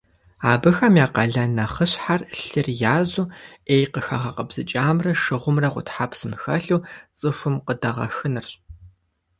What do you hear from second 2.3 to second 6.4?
лъыр язу, ӏей къыхагъэкъэбзыкӏамрэ шыгъумрэ гъутхьэпсым